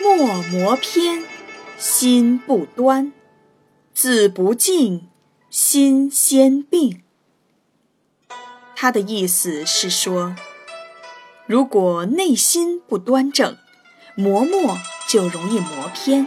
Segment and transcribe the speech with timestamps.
[0.00, 1.24] 墨磨偏，
[1.78, 3.12] 心不端；
[3.94, 5.08] 字不静，
[5.48, 7.02] 心先病。
[8.76, 10.34] 他的意思是说，
[11.46, 13.56] 如果内心不端正，
[14.14, 16.26] 磨墨就容易磨偏；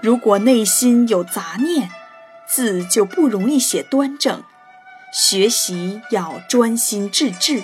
[0.00, 1.90] 如果内心有杂念，
[2.48, 4.42] 字就不容易写端正。
[5.12, 7.62] 学习要专心致志。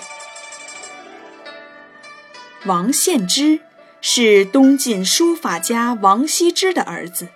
[2.65, 3.61] 王献之
[4.07, 7.29] 是东晋书法家王羲之的儿子，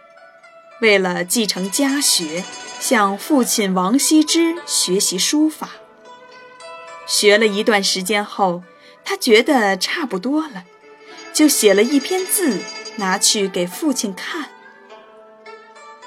[0.82, 2.44] 为了继承家学，
[2.78, 5.70] 向父亲王羲之学习书法。
[7.06, 8.62] 学了一段时间后，
[9.02, 10.64] 他觉得差不多了，
[11.32, 12.60] 就写了一篇字
[12.96, 14.50] 拿去给父亲看。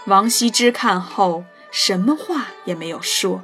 [0.06, 3.44] 王羲之看后，什么话也没有说。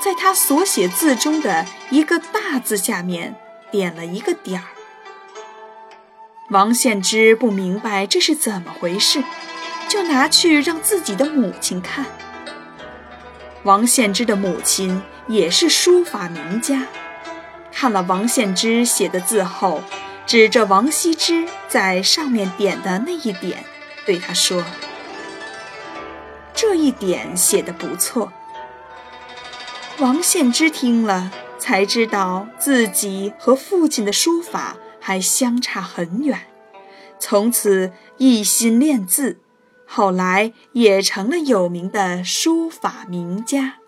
[0.00, 3.34] 在他所写字中的一个大字下面
[3.72, 4.68] 点了一个点儿。
[6.50, 9.22] 王献之不明白这是怎么回事，
[9.86, 12.06] 就拿去让自己的母亲看。
[13.64, 16.86] 王献之的母亲也是书法名家，
[17.70, 19.82] 看了王献之写的字后，
[20.24, 23.62] 指着王羲之在上面点的那一点，
[24.06, 24.64] 对他说
[26.56, 28.32] ：“这一点写的不错。”
[30.00, 36.46] 王献之听了，才知道自己和父亲的书法还相差很远，
[37.18, 39.40] 从此一心练字，
[39.86, 43.78] 后来也成了有名的书法名家。